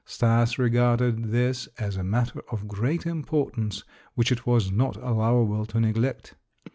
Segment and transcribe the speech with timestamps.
[0.03, 3.83] Stas regarded this as a matter of great importance
[4.15, 6.33] which it was not allowable to neglect.